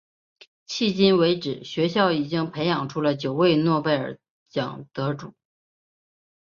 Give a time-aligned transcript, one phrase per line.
[0.67, 5.35] 迄今为止学校已经培养出了九位诺贝尔奖得主。